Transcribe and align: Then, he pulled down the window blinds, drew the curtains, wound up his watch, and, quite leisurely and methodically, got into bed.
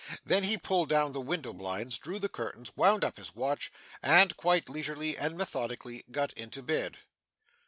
Then, 0.25 0.45
he 0.45 0.57
pulled 0.57 0.89
down 0.89 1.11
the 1.11 1.21
window 1.21 1.53
blinds, 1.53 1.99
drew 1.99 2.17
the 2.17 2.27
curtains, 2.27 2.75
wound 2.75 3.03
up 3.03 3.17
his 3.17 3.35
watch, 3.35 3.71
and, 4.01 4.35
quite 4.35 4.67
leisurely 4.67 5.15
and 5.15 5.37
methodically, 5.37 6.05
got 6.09 6.33
into 6.33 6.63
bed. 6.63 6.97